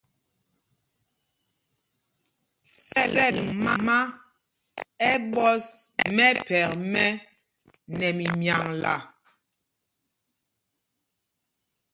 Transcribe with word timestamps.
Sɛl 2.87 3.35
mumá 3.63 3.97
ɛ 5.09 5.11
ɓɔs 5.31 5.65
mɛphɛk 6.15 6.69
mɛ́ 6.91 7.07
nɛ 7.97 8.07
mimyaŋla. 8.17 8.93